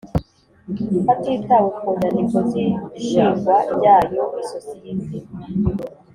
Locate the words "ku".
1.79-1.85